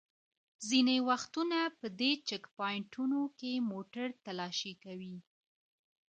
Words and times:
ځینې 0.67 0.97
وختونه 1.09 1.57
په 1.79 1.87
دې 1.99 2.11
چېک 2.27 2.43
پواینټونو 2.55 3.19
کې 3.39 3.51
موټر 3.71 4.07
تالاشي 4.25 4.73
کوي. 4.83 5.15